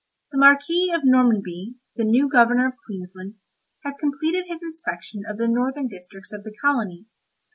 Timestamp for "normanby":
1.03-1.75